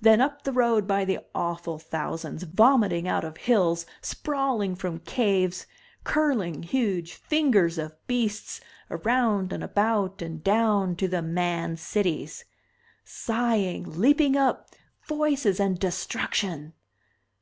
[0.00, 5.66] Then up the road, by the awful thousands, vomiting out of hills, sprawling from caves,
[6.02, 12.46] curling, huge fingers of beasts, around and about and down to the Man Cities.
[13.04, 14.70] Sighing, leaping up,
[15.06, 16.72] voices and destruction!